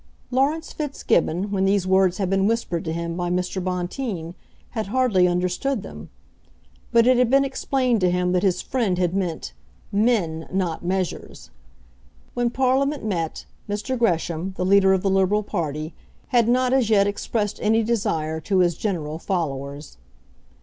[0.31, 3.63] Laurence Fitzgibbon, when these words had been whispered to him by Mr.
[3.63, 4.33] Bonteen,
[4.71, 6.09] had hardly understood them;
[6.91, 9.53] but it had been explained to him that his friend had meant
[9.91, 11.51] "men, not measures."
[12.33, 13.95] When Parliament met, Mr.
[13.95, 15.93] Gresham, the leader of the Liberal party,
[16.29, 19.97] had not as yet expressed any desire to his general followers.